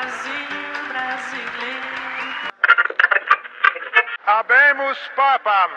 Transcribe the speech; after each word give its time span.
Brasil 0.00 0.88
brasileiro. 0.88 1.84
Habemus 4.26 4.98
Papam. 5.14 5.70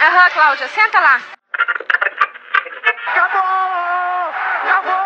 Aham, 0.00 0.30
Cláudia, 0.34 0.68
senta 0.68 1.00
lá. 1.00 1.20
Acabou! 3.06 4.34
Acabou! 4.64 5.00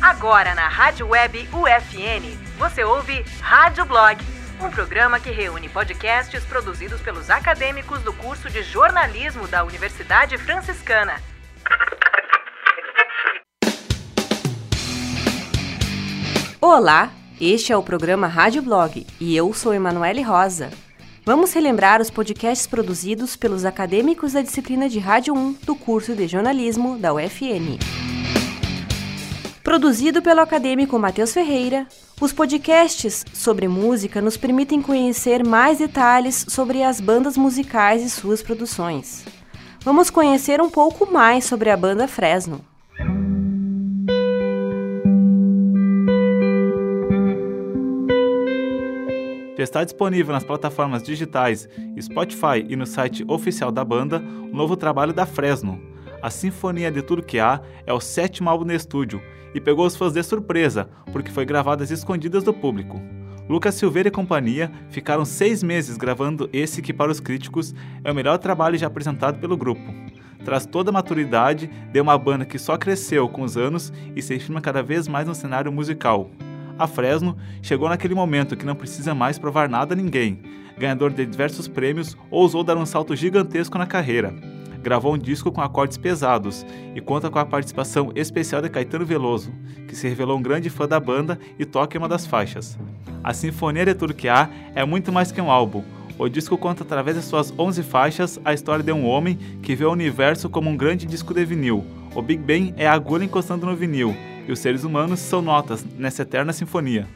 Agora 0.00 0.54
na 0.54 0.68
Rádio 0.68 1.08
Web 1.08 1.50
UFN, 1.52 2.34
você 2.56 2.82
ouve 2.82 3.22
Rádio 3.42 3.84
Blog, 3.84 4.16
um 4.62 4.70
programa 4.70 5.18
que 5.18 5.30
reúne 5.30 5.68
podcasts 5.68 6.44
produzidos 6.44 7.00
pelos 7.00 7.30
acadêmicos 7.30 8.02
do 8.02 8.12
curso 8.12 8.50
de 8.50 8.62
jornalismo 8.62 9.48
da 9.48 9.64
Universidade 9.64 10.36
Franciscana. 10.36 11.14
Olá, 16.60 17.10
este 17.40 17.72
é 17.72 17.76
o 17.76 17.82
programa 17.82 18.26
Rádio 18.26 18.60
Blog 18.60 19.06
e 19.18 19.34
eu 19.34 19.52
sou 19.54 19.72
Emanuele 19.72 20.20
Rosa. 20.20 20.70
Vamos 21.24 21.52
relembrar 21.54 22.00
os 22.00 22.10
podcasts 22.10 22.66
produzidos 22.66 23.36
pelos 23.36 23.64
acadêmicos 23.64 24.34
da 24.34 24.42
disciplina 24.42 24.88
de 24.88 24.98
Rádio 24.98 25.34
1 25.34 25.52
do 25.64 25.74
curso 25.74 26.14
de 26.14 26.26
jornalismo 26.26 26.98
da 26.98 27.14
UFN. 27.14 27.78
Produzido 29.70 30.20
pelo 30.20 30.40
acadêmico 30.40 30.98
Matheus 30.98 31.32
Ferreira, 31.32 31.86
os 32.20 32.32
podcasts 32.32 33.24
sobre 33.32 33.68
música 33.68 34.20
nos 34.20 34.36
permitem 34.36 34.82
conhecer 34.82 35.46
mais 35.46 35.78
detalhes 35.78 36.44
sobre 36.48 36.82
as 36.82 37.00
bandas 37.00 37.36
musicais 37.36 38.02
e 38.02 38.10
suas 38.10 38.42
produções. 38.42 39.24
Vamos 39.84 40.10
conhecer 40.10 40.60
um 40.60 40.68
pouco 40.68 41.08
mais 41.12 41.44
sobre 41.44 41.70
a 41.70 41.76
banda 41.76 42.08
Fresno. 42.08 42.64
Já 49.56 49.62
está 49.62 49.84
disponível 49.84 50.32
nas 50.34 50.42
plataformas 50.42 51.00
digitais 51.00 51.68
Spotify 52.00 52.66
e 52.68 52.74
no 52.74 52.86
site 52.86 53.24
oficial 53.28 53.70
da 53.70 53.84
banda 53.84 54.20
o 54.52 54.56
novo 54.56 54.76
trabalho 54.76 55.12
da 55.12 55.24
Fresno. 55.24 55.80
A 56.22 56.28
Sinfonia 56.28 56.90
de 56.90 57.00
Tudo 57.00 57.22
Que 57.22 57.38
Há 57.38 57.60
é 57.86 57.92
o 57.92 58.00
sétimo 58.00 58.50
álbum 58.50 58.66
no 58.66 58.74
estúdio 58.74 59.22
e 59.54 59.60
pegou 59.60 59.86
os 59.86 59.96
fãs 59.96 60.12
de 60.12 60.22
surpresa, 60.22 60.90
porque 61.12 61.30
foi 61.30 61.46
gravado 61.46 61.82
às 61.82 61.90
escondidas 61.90 62.44
do 62.44 62.52
público. 62.52 63.00
Lucas 63.48 63.74
Silveira 63.74 64.08
e 64.08 64.12
companhia 64.12 64.70
ficaram 64.90 65.24
seis 65.24 65.62
meses 65.62 65.96
gravando 65.96 66.48
esse 66.52 66.82
que, 66.82 66.92
para 66.92 67.10
os 67.10 67.20
críticos, 67.20 67.74
é 68.04 68.12
o 68.12 68.14
melhor 68.14 68.38
trabalho 68.38 68.78
já 68.78 68.86
apresentado 68.86 69.40
pelo 69.40 69.56
grupo. 69.56 69.92
Traz 70.44 70.66
toda 70.66 70.90
a 70.90 70.92
maturidade 70.92 71.68
de 71.90 72.00
uma 72.00 72.16
banda 72.16 72.44
que 72.44 72.58
só 72.58 72.76
cresceu 72.76 73.28
com 73.28 73.42
os 73.42 73.56
anos 73.56 73.92
e 74.14 74.22
se 74.22 74.38
firma 74.38 74.60
cada 74.60 74.82
vez 74.82 75.08
mais 75.08 75.26
no 75.26 75.34
cenário 75.34 75.72
musical. 75.72 76.30
A 76.78 76.86
Fresno 76.86 77.36
chegou 77.60 77.88
naquele 77.88 78.14
momento 78.14 78.56
que 78.56 78.64
não 78.64 78.74
precisa 78.74 79.14
mais 79.14 79.38
provar 79.38 79.68
nada 79.68 79.94
a 79.94 79.96
ninguém. 79.96 80.38
Ganhador 80.78 81.10
de 81.12 81.26
diversos 81.26 81.66
prêmios, 81.66 82.16
ousou 82.30 82.62
dar 82.62 82.76
um 82.76 82.86
salto 82.86 83.16
gigantesco 83.16 83.76
na 83.76 83.86
carreira. 83.86 84.59
Gravou 84.82 85.14
um 85.14 85.18
disco 85.18 85.52
com 85.52 85.60
acordes 85.60 85.98
pesados 85.98 86.64
e 86.94 87.00
conta 87.00 87.30
com 87.30 87.38
a 87.38 87.44
participação 87.44 88.12
especial 88.14 88.62
de 88.62 88.70
Caetano 88.70 89.04
Veloso, 89.04 89.52
que 89.86 89.94
se 89.94 90.08
revelou 90.08 90.38
um 90.38 90.42
grande 90.42 90.70
fã 90.70 90.88
da 90.88 90.98
banda 90.98 91.38
e 91.58 91.64
toca 91.64 91.96
em 91.96 92.00
uma 92.00 92.08
das 92.08 92.26
faixas. 92.26 92.78
A 93.22 93.34
Sinfonia 93.34 93.84
de 93.84 94.28
Há 94.28 94.48
é 94.74 94.84
muito 94.84 95.12
mais 95.12 95.30
que 95.30 95.40
um 95.40 95.50
álbum. 95.50 95.84
O 96.18 96.28
disco 96.28 96.56
conta 96.56 96.82
através 96.82 97.16
de 97.16 97.22
suas 97.22 97.52
11 97.58 97.82
faixas 97.82 98.40
a 98.44 98.52
história 98.52 98.84
de 98.84 98.92
um 98.92 99.06
homem 99.06 99.36
que 99.62 99.74
vê 99.74 99.84
o 99.84 99.92
universo 99.92 100.48
como 100.48 100.68
um 100.70 100.76
grande 100.76 101.06
disco 101.06 101.32
de 101.34 101.44
vinil. 101.44 101.84
O 102.14 102.22
Big 102.22 102.42
Bang 102.42 102.74
é 102.76 102.86
a 102.86 102.92
agulha 102.92 103.24
encostando 103.24 103.66
no 103.66 103.76
vinil 103.76 104.16
e 104.46 104.52
os 104.52 104.58
seres 104.58 104.84
humanos 104.84 105.20
são 105.20 105.40
notas 105.40 105.84
nessa 105.96 106.22
eterna 106.22 106.52
sinfonia. 106.52 107.06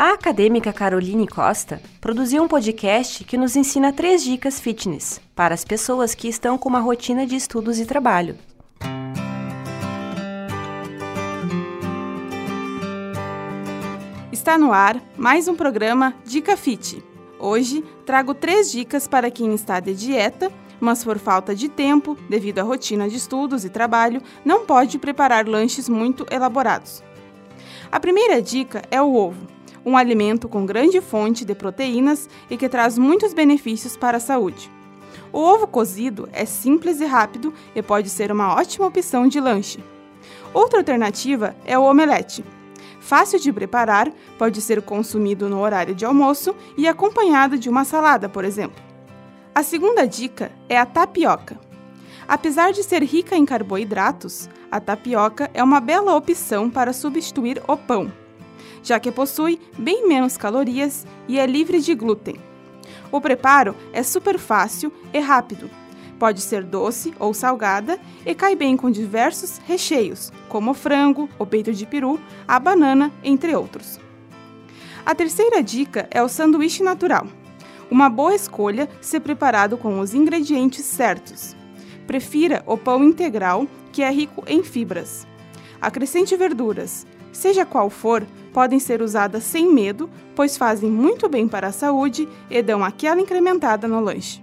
A 0.00 0.12
acadêmica 0.12 0.72
Caroline 0.72 1.26
Costa 1.26 1.82
produziu 2.00 2.40
um 2.40 2.46
podcast 2.46 3.24
que 3.24 3.36
nos 3.36 3.56
ensina 3.56 3.92
três 3.92 4.22
dicas 4.22 4.60
fitness 4.60 5.20
para 5.34 5.52
as 5.52 5.64
pessoas 5.64 6.14
que 6.14 6.28
estão 6.28 6.56
com 6.56 6.68
uma 6.68 6.78
rotina 6.78 7.26
de 7.26 7.34
estudos 7.34 7.80
e 7.80 7.84
trabalho. 7.84 8.38
Está 14.30 14.56
no 14.56 14.72
ar 14.72 15.02
mais 15.16 15.48
um 15.48 15.56
programa 15.56 16.14
Dica 16.24 16.56
Fit. 16.56 17.02
Hoje 17.36 17.84
trago 18.06 18.34
três 18.34 18.70
dicas 18.70 19.08
para 19.08 19.32
quem 19.32 19.52
está 19.52 19.80
de 19.80 19.94
dieta, 19.94 20.48
mas 20.78 21.02
por 21.02 21.18
falta 21.18 21.56
de 21.56 21.68
tempo, 21.68 22.16
devido 22.30 22.60
à 22.60 22.62
rotina 22.62 23.08
de 23.08 23.16
estudos 23.16 23.64
e 23.64 23.68
trabalho, 23.68 24.22
não 24.44 24.64
pode 24.64 24.96
preparar 24.96 25.48
lanches 25.48 25.88
muito 25.88 26.24
elaborados. 26.30 27.02
A 27.90 27.98
primeira 27.98 28.40
dica 28.40 28.80
é 28.92 29.02
o 29.02 29.12
ovo, 29.12 29.57
um 29.88 29.96
alimento 29.96 30.48
com 30.48 30.66
grande 30.66 31.00
fonte 31.00 31.46
de 31.46 31.54
proteínas 31.54 32.28
e 32.50 32.58
que 32.58 32.68
traz 32.68 32.98
muitos 32.98 33.32
benefícios 33.32 33.96
para 33.96 34.18
a 34.18 34.20
saúde. 34.20 34.70
O 35.32 35.38
ovo 35.38 35.66
cozido 35.66 36.28
é 36.30 36.44
simples 36.44 37.00
e 37.00 37.06
rápido 37.06 37.54
e 37.74 37.80
pode 37.80 38.10
ser 38.10 38.30
uma 38.30 38.54
ótima 38.54 38.86
opção 38.86 39.26
de 39.26 39.40
lanche. 39.40 39.82
Outra 40.52 40.80
alternativa 40.80 41.56
é 41.64 41.78
o 41.78 41.84
omelete. 41.84 42.44
Fácil 43.00 43.38
de 43.38 43.50
preparar, 43.50 44.12
pode 44.36 44.60
ser 44.60 44.82
consumido 44.82 45.48
no 45.48 45.60
horário 45.60 45.94
de 45.94 46.04
almoço 46.04 46.54
e 46.76 46.86
acompanhado 46.86 47.58
de 47.58 47.70
uma 47.70 47.84
salada, 47.84 48.28
por 48.28 48.44
exemplo. 48.44 48.82
A 49.54 49.62
segunda 49.62 50.06
dica 50.06 50.52
é 50.68 50.78
a 50.78 50.84
tapioca. 50.84 51.58
Apesar 52.26 52.72
de 52.72 52.82
ser 52.82 53.02
rica 53.02 53.34
em 53.34 53.46
carboidratos, 53.46 54.50
a 54.70 54.78
tapioca 54.78 55.50
é 55.54 55.64
uma 55.64 55.80
bela 55.80 56.14
opção 56.14 56.68
para 56.68 56.92
substituir 56.92 57.62
o 57.66 57.74
pão, 57.74 58.12
já 58.82 58.98
que 59.00 59.12
possui 59.12 59.60
bem 59.78 60.08
menos 60.08 60.36
calorias 60.36 61.06
e 61.26 61.38
é 61.38 61.46
livre 61.46 61.80
de 61.80 61.94
glúten. 61.94 62.36
O 63.10 63.20
preparo 63.20 63.74
é 63.92 64.02
super 64.02 64.38
fácil 64.38 64.92
e 65.12 65.18
rápido. 65.18 65.70
Pode 66.18 66.40
ser 66.40 66.64
doce 66.64 67.14
ou 67.18 67.32
salgada 67.32 67.98
e 68.26 68.34
cai 68.34 68.56
bem 68.56 68.76
com 68.76 68.90
diversos 68.90 69.58
recheios, 69.58 70.32
como 70.48 70.72
o 70.72 70.74
frango, 70.74 71.28
o 71.38 71.46
peito 71.46 71.72
de 71.72 71.86
peru, 71.86 72.20
a 72.46 72.58
banana, 72.58 73.12
entre 73.22 73.54
outros. 73.54 74.00
A 75.06 75.14
terceira 75.14 75.62
dica 75.62 76.08
é 76.10 76.22
o 76.22 76.28
sanduíche 76.28 76.82
natural. 76.82 77.26
Uma 77.90 78.10
boa 78.10 78.34
escolha 78.34 78.88
se 79.00 79.18
preparado 79.18 79.78
com 79.78 80.00
os 80.00 80.12
ingredientes 80.12 80.84
certos. 80.84 81.56
Prefira 82.06 82.62
o 82.66 82.76
pão 82.76 83.02
integral, 83.04 83.66
que 83.92 84.02
é 84.02 84.10
rico 84.10 84.42
em 84.46 84.62
fibras. 84.62 85.26
Acrescente 85.80 86.36
verduras. 86.36 87.06
Seja 87.32 87.64
qual 87.64 87.88
for, 87.88 88.26
podem 88.52 88.78
ser 88.78 89.02
usadas 89.02 89.44
sem 89.44 89.72
medo, 89.72 90.08
pois 90.34 90.56
fazem 90.56 90.90
muito 90.90 91.28
bem 91.28 91.46
para 91.46 91.68
a 91.68 91.72
saúde 91.72 92.28
e 92.50 92.62
dão 92.62 92.84
aquela 92.84 93.20
incrementada 93.20 93.86
no 93.86 94.00
lanche. 94.00 94.40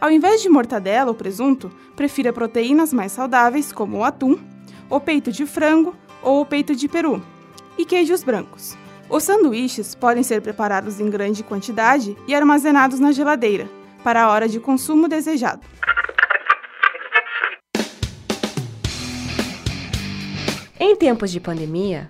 Ao 0.00 0.10
invés 0.10 0.40
de 0.40 0.48
mortadela 0.48 1.10
ou 1.10 1.14
presunto, 1.14 1.70
prefira 1.94 2.32
proteínas 2.32 2.92
mais 2.92 3.12
saudáveis 3.12 3.70
como 3.72 3.98
o 3.98 4.04
atum, 4.04 4.38
o 4.88 4.98
peito 4.98 5.30
de 5.30 5.44
frango 5.44 5.94
ou 6.22 6.40
o 6.40 6.46
peito 6.46 6.74
de 6.74 6.88
peru 6.88 7.22
e 7.76 7.84
queijos 7.84 8.22
brancos. 8.22 8.76
Os 9.08 9.24
sanduíches 9.24 9.94
podem 9.94 10.22
ser 10.22 10.40
preparados 10.40 11.00
em 11.00 11.10
grande 11.10 11.42
quantidade 11.42 12.16
e 12.26 12.34
armazenados 12.34 13.00
na 13.00 13.12
geladeira, 13.12 13.68
para 14.04 14.22
a 14.22 14.30
hora 14.30 14.48
de 14.48 14.60
consumo 14.60 15.08
desejado. 15.08 15.62
Em 20.78 20.96
tempos 20.96 21.30
de 21.30 21.40
pandemia, 21.40 22.08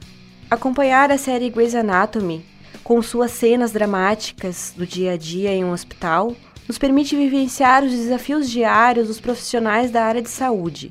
acompanhar 0.51 1.13
a 1.13 1.17
série 1.17 1.49
Grey's 1.49 1.77
Anatomy, 1.77 2.45
com 2.83 3.01
suas 3.01 3.31
cenas 3.31 3.71
dramáticas 3.71 4.75
do 4.77 4.85
dia 4.85 5.13
a 5.13 5.17
dia 5.17 5.53
em 5.53 5.65
um 5.65 5.71
hospital, 5.71 6.35
nos 6.67 6.77
permite 6.77 7.15
vivenciar 7.15 7.85
os 7.85 7.93
desafios 7.93 8.51
diários 8.51 9.07
dos 9.07 9.21
profissionais 9.21 9.93
da 9.93 10.03
área 10.03 10.21
de 10.21 10.29
saúde, 10.29 10.91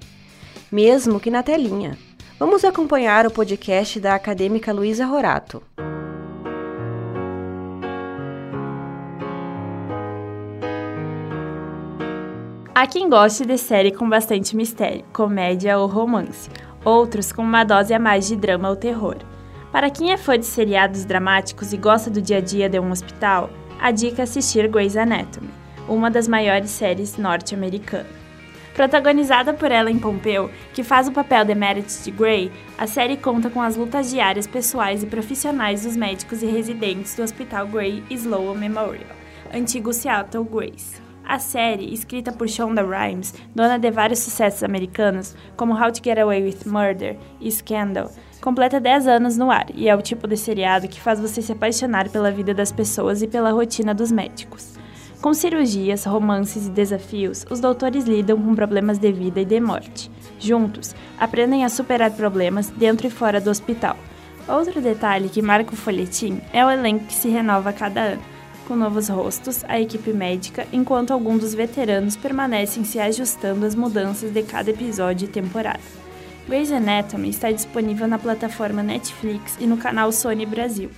mesmo 0.71 1.19
que 1.19 1.29
na 1.29 1.43
telinha. 1.43 1.97
Vamos 2.39 2.63
acompanhar 2.63 3.27
o 3.27 3.31
podcast 3.31 3.99
da 3.99 4.15
acadêmica 4.15 4.71
Luísa 4.71 5.05
Rorato. 5.05 5.61
Há 12.73 12.87
quem 12.87 13.09
goste 13.09 13.45
de 13.45 13.57
série 13.57 13.91
com 13.91 14.07
bastante 14.07 14.55
mistério, 14.55 15.03
comédia 15.11 15.77
ou 15.77 15.85
romance, 15.85 16.49
outros 16.85 17.33
com 17.33 17.41
uma 17.41 17.65
dose 17.65 17.93
a 17.93 17.99
mais 17.99 18.25
de 18.25 18.37
drama 18.37 18.69
ou 18.69 18.75
terror. 18.77 19.17
Para 19.71 19.91
quem 19.91 20.11
é 20.11 20.17
fã 20.17 20.37
de 20.37 20.47
seriados 20.47 21.05
dramáticos 21.05 21.71
e 21.73 21.77
gosta 21.77 22.09
do 22.09 22.21
dia 22.21 22.37
a 22.37 22.41
dia 22.41 22.67
de 22.67 22.79
um 22.79 22.91
hospital, 22.91 23.51
a 23.79 23.91
dica 23.91 24.21
é 24.21 24.23
assistir 24.23 24.67
Grey's 24.67 24.97
Anatomy, 24.97 25.49
uma 25.87 26.09
das 26.09 26.27
maiores 26.27 26.71
séries 26.71 27.17
norte-americanas. 27.17 28.19
Protagonizada 28.73 29.53
por 29.53 29.71
Ellen 29.71 29.99
Pompeu, 29.99 30.49
que 30.73 30.83
faz 30.83 31.07
o 31.07 31.11
papel 31.11 31.45
de 31.45 31.53
Meredith 31.53 32.03
de 32.03 32.11
Grey, 32.11 32.51
a 32.77 32.87
série 32.87 33.17
conta 33.17 33.49
com 33.49 33.61
as 33.61 33.75
lutas 33.75 34.09
diárias 34.09 34.47
pessoais 34.47 35.03
e 35.03 35.05
profissionais 35.05 35.83
dos 35.83 35.95
médicos 35.95 36.41
e 36.41 36.47
residentes 36.47 37.13
do 37.15 37.21
Hospital 37.21 37.67
Grey 37.67 38.03
Sloan 38.09 38.55
Memorial, 38.55 39.15
antigo 39.53 39.93
Seattle 39.93 40.45
Grace. 40.45 41.08
A 41.29 41.37
série, 41.37 41.93
escrita 41.93 42.31
por 42.31 42.49
Shonda 42.49 42.81
Rhimes, 42.81 43.35
dona 43.53 43.77
de 43.77 43.91
vários 43.91 44.17
sucessos 44.17 44.63
americanos, 44.63 45.35
como 45.55 45.75
How 45.75 45.91
to 45.91 46.01
Get 46.03 46.17
Away 46.17 46.41
with 46.41 46.65
Murder 46.65 47.19
e 47.39 47.51
Scandal, 47.51 48.09
completa 48.41 48.79
10 48.79 49.05
anos 49.05 49.37
no 49.37 49.51
ar 49.51 49.67
e 49.75 49.87
é 49.87 49.95
o 49.95 50.01
tipo 50.01 50.27
de 50.27 50.35
seriado 50.35 50.87
que 50.87 50.99
faz 50.99 51.19
você 51.19 51.39
se 51.39 51.51
apaixonar 51.51 52.09
pela 52.09 52.31
vida 52.31 52.51
das 52.51 52.71
pessoas 52.71 53.21
e 53.21 53.27
pela 53.27 53.51
rotina 53.51 53.93
dos 53.93 54.11
médicos. 54.11 54.73
Com 55.21 55.31
cirurgias, 55.31 56.03
romances 56.03 56.65
e 56.65 56.71
desafios, 56.71 57.45
os 57.51 57.59
doutores 57.59 58.05
lidam 58.05 58.41
com 58.41 58.55
problemas 58.55 58.97
de 58.97 59.11
vida 59.11 59.39
e 59.39 59.45
de 59.45 59.59
morte. 59.59 60.09
Juntos, 60.39 60.95
aprendem 61.19 61.63
a 61.63 61.69
superar 61.69 62.09
problemas 62.09 62.71
dentro 62.71 63.05
e 63.05 63.11
fora 63.11 63.39
do 63.39 63.51
hospital. 63.51 63.95
Outro 64.47 64.81
detalhe 64.81 65.29
que 65.29 65.43
marca 65.43 65.73
o 65.73 65.77
folhetim 65.77 66.41
é 66.51 66.65
o 66.65 66.71
elenco 66.71 67.05
que 67.05 67.13
se 67.13 67.29
renova 67.29 67.69
a 67.69 67.73
cada 67.73 68.01
ano 68.01 68.38
com 68.69 68.75
novos 68.75 69.09
rostos, 69.09 69.65
a 69.67 69.81
equipe 69.81 70.13
médica, 70.13 70.67
enquanto 70.71 71.11
alguns 71.11 71.39
dos 71.39 71.55
veteranos 71.55 72.15
permanecem 72.15 72.83
se 72.83 72.99
ajustando 72.99 73.65
às 73.65 73.73
mudanças 73.73 74.31
de 74.31 74.43
cada 74.43 74.69
episódio 74.69 75.25
e 75.25 75.27
temporada. 75.27 75.79
Grey's 76.47 76.71
Anatomy 76.71 77.29
está 77.29 77.51
disponível 77.51 78.07
na 78.07 78.19
plataforma 78.19 78.83
Netflix 78.83 79.57
e 79.59 79.65
no 79.65 79.75
canal 79.75 80.11
Sony 80.11 80.45
Brasil. 80.45 80.91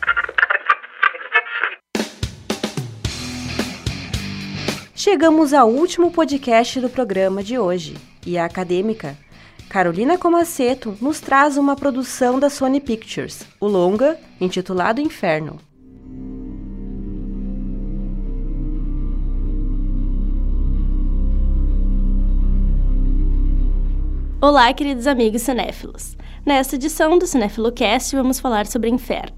Chegamos 4.94 5.54
ao 5.54 5.70
último 5.70 6.12
podcast 6.12 6.78
do 6.82 6.90
programa 6.90 7.42
de 7.42 7.58
hoje 7.58 7.96
e 8.28 8.38
a 8.38 8.44
acadêmica 8.44 9.18
Carolina 9.70 10.18
Comaceto 10.18 10.98
nos 11.00 11.22
traz 11.22 11.56
uma 11.56 11.78
produção 11.78 12.38
da 12.38 12.50
Sony 12.50 12.82
Pictures, 12.82 13.46
o 13.62 13.68
longa 13.68 14.20
intitulado 14.42 15.00
Inferno. 15.00 15.71
Olá, 24.44 24.74
queridos 24.74 25.06
amigos 25.06 25.44
cinéfilos. 25.44 26.18
Nesta 26.44 26.74
edição 26.74 27.16
do 27.20 27.28
Cinéfilo 27.28 27.72
Cast 27.72 28.16
vamos 28.16 28.40
falar 28.40 28.66
sobre 28.66 28.90
Inferno. 28.90 29.38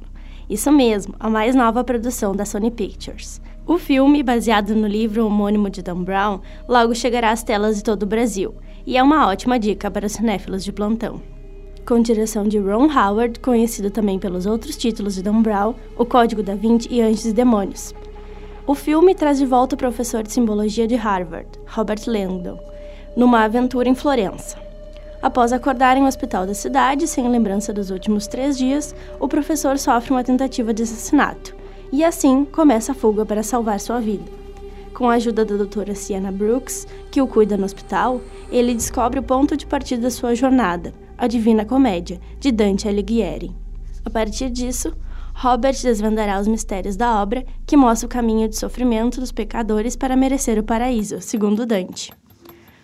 Isso 0.49 0.71
mesmo, 0.71 1.13
a 1.19 1.29
mais 1.29 1.53
nova 1.53 1.83
produção 1.83 2.33
da 2.33 2.45
Sony 2.45 2.71
Pictures. 2.71 3.41
O 3.67 3.77
filme, 3.77 4.23
baseado 4.23 4.73
no 4.73 4.87
livro 4.87 5.25
homônimo 5.25 5.69
de 5.69 5.81
Dan 5.81 6.03
Brown, 6.03 6.39
logo 6.69 6.95
chegará 6.95 7.31
às 7.31 7.43
telas 7.43 7.75
de 7.75 7.83
todo 7.83 8.03
o 8.03 8.05
Brasil, 8.05 8.55
e 8.85 8.95
é 8.95 9.03
uma 9.03 9.27
ótima 9.27 9.59
dica 9.59 9.91
para 9.91 10.05
os 10.05 10.13
cinéfilos 10.13 10.63
de 10.63 10.71
plantão. 10.71 11.21
Com 11.85 12.01
direção 12.01 12.47
de 12.47 12.57
Ron 12.57 12.87
Howard, 12.89 13.41
conhecido 13.41 13.91
também 13.91 14.17
pelos 14.17 14.45
outros 14.45 14.77
títulos 14.77 15.15
de 15.15 15.21
Dan 15.21 15.41
Brown, 15.41 15.75
O 15.97 16.05
Código 16.05 16.41
da 16.41 16.55
Vinci 16.55 16.87
e 16.89 17.01
Anjos 17.01 17.25
e 17.25 17.33
Demônios. 17.33 17.93
O 18.65 18.73
filme 18.73 19.13
traz 19.13 19.37
de 19.37 19.45
volta 19.45 19.75
o 19.75 19.77
professor 19.77 20.23
de 20.23 20.31
simbologia 20.31 20.87
de 20.87 20.95
Harvard, 20.95 21.49
Robert 21.67 22.03
Langdon, 22.07 22.57
numa 23.17 23.43
aventura 23.43 23.89
em 23.89 23.95
Florença. 23.95 24.63
Após 25.23 25.53
acordar 25.53 25.95
em 25.95 26.01
um 26.01 26.05
hospital 26.05 26.45
da 26.45 26.53
cidade, 26.53 27.07
sem 27.07 27.25
lembrança 27.29 27.71
dos 27.71 27.89
últimos 27.89 28.27
três 28.27 28.57
dias, 28.57 28.93
o 29.21 29.25
professor 29.25 29.79
sofre 29.79 30.11
uma 30.11 30.21
tentativa 30.21 30.73
de 30.73 30.83
assassinato 30.83 31.55
e 31.93 32.03
assim 32.03 32.43
começa 32.43 32.91
a 32.91 32.95
fuga 32.95 33.25
para 33.25 33.41
salvar 33.41 33.79
sua 33.79 34.01
vida. 34.01 34.29
Com 34.93 35.09
a 35.09 35.13
ajuda 35.13 35.45
da 35.45 35.55
doutora 35.55 35.95
Sienna 35.95 36.29
Brooks, 36.29 36.85
que 37.09 37.21
o 37.21 37.27
cuida 37.27 37.55
no 37.55 37.63
hospital, 37.63 38.19
ele 38.51 38.73
descobre 38.73 39.17
o 39.17 39.23
ponto 39.23 39.55
de 39.55 39.65
partida 39.65 40.01
da 40.01 40.11
sua 40.11 40.35
jornada, 40.35 40.93
a 41.17 41.25
Divina 41.25 41.63
Comédia, 41.63 42.19
de 42.37 42.51
Dante 42.51 42.89
Alighieri. 42.89 43.55
A 44.03 44.09
partir 44.09 44.49
disso, 44.49 44.93
Robert 45.33 45.81
desvendará 45.81 46.37
os 46.37 46.49
mistérios 46.49 46.97
da 46.97 47.21
obra, 47.21 47.45
que 47.65 47.77
mostra 47.77 48.07
o 48.07 48.09
caminho 48.09 48.49
de 48.49 48.57
sofrimento 48.57 49.21
dos 49.21 49.31
pecadores 49.31 49.95
para 49.95 50.17
merecer 50.17 50.59
o 50.59 50.63
paraíso, 50.63 51.21
segundo 51.21 51.65
Dante. 51.65 52.11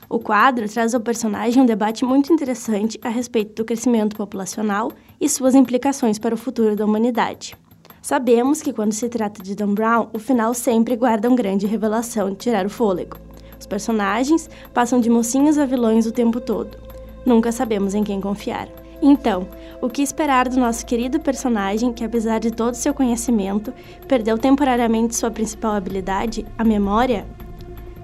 O 0.10 0.18
quadro 0.18 0.68
traz 0.68 0.96
ao 0.96 1.02
personagem 1.02 1.62
um 1.62 1.68
debate 1.68 2.04
muito 2.04 2.34
interessante 2.34 3.00
a 3.04 3.10
respeito 3.10 3.54
do 3.54 3.64
crescimento 3.64 4.16
populacional 4.16 4.92
e 5.22 5.30
suas 5.30 5.54
implicações 5.54 6.18
para 6.18 6.34
o 6.34 6.38
futuro 6.38 6.76
da 6.76 6.84
humanidade. 6.84 7.56
Sabemos 8.02 8.60
que 8.60 8.74
quando 8.74 8.92
se 8.92 9.08
trata 9.08 9.44
de 9.44 9.54
Dan 9.54 9.76
Brown, 9.76 10.08
o 10.12 10.18
final 10.18 10.56
sempre 10.56 10.96
guarda 10.96 11.28
uma 11.28 11.38
grande 11.38 11.68
revelação 11.68 12.32
de 12.32 12.38
tirar 12.38 12.66
o 12.66 12.70
fôlego. 12.72 13.18
Os 13.60 13.68
personagens 13.68 14.50
passam 14.74 15.00
de 15.00 15.12
mocinhos 15.12 15.60
a 15.60 15.66
vilões 15.68 16.08
o 16.08 16.12
tempo 16.12 16.42
todo. 16.42 16.76
Nunca 17.24 17.52
sabemos 17.52 17.94
em 17.94 18.04
quem 18.04 18.20
confiar. 18.20 18.68
Então, 19.04 19.48
o 19.80 19.88
que 19.88 20.02
esperar 20.02 20.50
do 20.50 20.60
nosso 20.60 20.88
querido 20.88 21.20
personagem 21.20 21.94
que, 21.94 22.04
apesar 22.04 22.40
de 22.40 22.50
todo 22.50 22.74
seu 22.74 22.96
conhecimento, 22.96 23.72
perdeu 24.08 24.40
temporariamente 24.40 25.16
sua 25.16 25.30
principal 25.30 25.74
habilidade, 25.74 26.48
a 26.58 26.64
memória? 26.64 27.28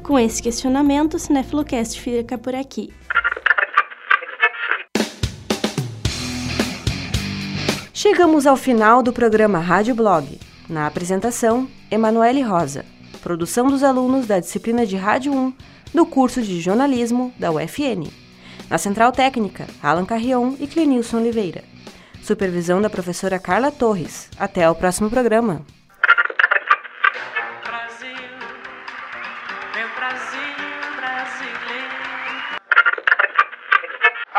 Com 0.06 0.20
esse 0.20 0.40
questionamento, 0.40 1.16
o 1.16 1.20
Cinefilocast 1.20 2.00
fica 2.00 2.38
por 2.38 2.54
aqui. 2.54 2.94
Chegamos 7.92 8.46
ao 8.46 8.56
final 8.56 9.02
do 9.02 9.12
programa 9.12 9.58
Rádio 9.58 9.96
Blog. 9.96 10.40
Na 10.70 10.86
apresentação, 10.86 11.68
Emanuele 11.90 12.44
Rosa. 12.44 12.86
Produção 13.24 13.66
dos 13.66 13.82
alunos 13.82 14.28
da 14.28 14.40
disciplina 14.40 14.86
de 14.86 14.96
Rádio 14.96 15.34
1 15.34 15.54
do 15.92 16.06
curso 16.06 16.40
de 16.40 16.62
jornalismo 16.62 17.34
da 17.40 17.52
UFN. 17.52 18.08
Na 18.70 18.78
Central 18.78 19.12
Técnica, 19.12 19.66
Alan 19.82 20.06
Carrion 20.06 20.54
e 20.60 20.68
Clenilson 20.68 21.18
Oliveira. 21.18 21.64
Supervisão 22.22 22.80
da 22.80 22.92
professora 22.92 23.40
Carla 23.40 23.72
Torres. 23.72 24.30
Até 24.38 24.70
o 24.70 24.76
próximo 24.76 25.10
programa. 25.10 25.66